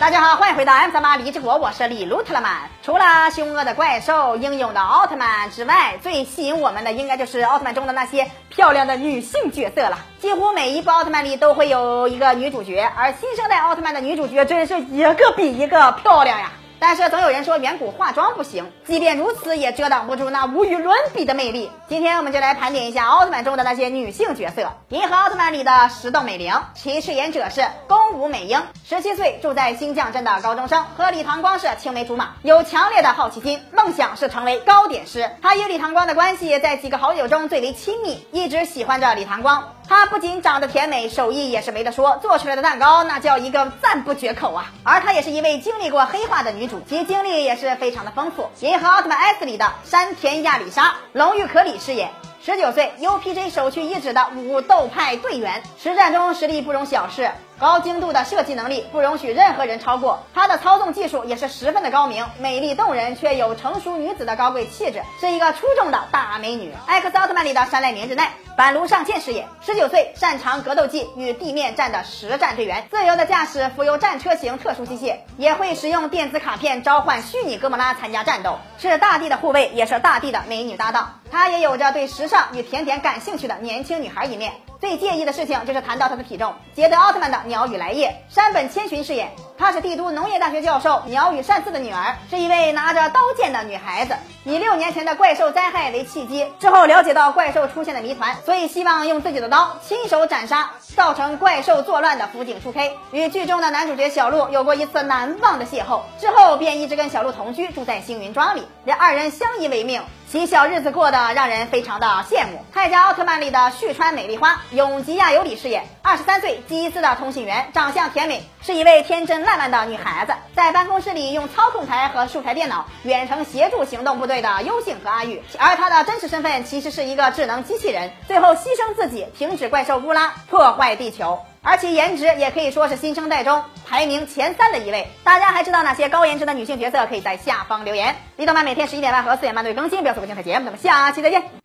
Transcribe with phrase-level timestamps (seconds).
[0.00, 2.68] 大家好，欢迎回到 M 三八离之国，我是李路特拉曼。
[2.82, 9.96] 除了凶恶的怪兽、英勇的奥特曼之外，最吸引我们的应该就是奥特曼中的那些漂亮的女性角色了。
[10.20, 16.50] 几乎每一部奥特曼里都会有一个女主角，而新生代奥特曼的女主角真是一个比一个漂亮呀。
[16.86, 21.70] 但是总有人说远古化妆不行，即便如此也遮挡不住那无与伦比的魅力。
[21.88, 24.70] 今天我们就来盘点一下奥特曼中的那些女性角色。
[24.90, 35.30] 银河奥特曼里的石洞美玲，其饰演者是宫武美英，十七岁住在新降镇的高中生，和李唐光是青梅竹马，有强烈的好奇心，梦想是成为糕点师。
[35.40, 39.72] 她与李唐光的关系在几个好友中最为亲密，一直喜欢着李唐光。
[39.88, 44.72] 她不仅长得甜美，手艺也是没得说，做出来的蛋糕那叫一个赞不绝口啊！
[44.82, 48.42] 而她也是一位经历过黑化的女主，其经历也是非常的丰富。
[48.60, 52.10] 《银河奥特曼 S》里的山田亚里沙，龙玉可里饰演。
[52.42, 60.24] 十九岁，UPJ 首屈一指的武斗派队员，实战中实力不容小视，高精度的设计能力不容许任何人超过。
[60.34, 66.72] 她的操纵技术也是十分的高明，美丽动人，却有成熟女子的高贵气质，是一个出众的大美女。
[66.86, 81.20] X 奥特曼里的山濑明日奈，板炉上茜饰演，十九岁，擅长格斗技与地面战的实战队员，自由的驾驶浮游战车型特殊机械，也会使用电子卡片召唤虚拟哥莫拉参加战斗，是大地的护卫，也是大地的美女搭档。
[81.30, 84.52] 她也有着对时尚与甜点感兴趣的年轻女孩一面。
[84.80, 86.54] 最介意的事情就是谈到她的体重。
[86.74, 94.14] 捷德奥特曼的鸟羽来叶，山本千寻饰演，她是帝都农业大学教授鸟羽善次的女儿，是一位拿着刀剑的女孩子。
[94.44, 102.98] 以六年前的怪兽灾害为契机，之后了解到怪兽出现的谜团，所以希望用自己的刀亲手斩杀造成怪兽作乱的辅警初 K。
[103.12, 110.02] 与剧中的男主角小鹿有过一次难忘的邂逅，之后便一直跟小鹿同居，住在星云庄里，两二人相依为命。
[110.34, 112.64] 其小日子过得让人非常的羡慕。
[112.72, 120.32] 泰迦奥特曼里的旭川美丽花，永吉亚由里饰演，二十三岁，基斯的通信员，长相甜美，是一位天真烂漫的女孩子。
[120.52, 131.38] 在办公室里用操控台和数台电脑远程协助行动部队的优幸和阿玉，而她的真实身份其实是一个智能机器人，最后牺牲自己，停止怪兽乌拉破坏地球。
[131.64, 135.08] 而且颜值也可以说是新生代中排名前三的一位。
[135.24, 137.06] 大家还知道哪些高颜值的女性角色？
[137.06, 138.14] 可以在下方留言。
[138.36, 140.66] 李德曼每天十一点半和四点半都会更新，不要错过精彩节目。
[140.66, 141.63] 咱们下期再见。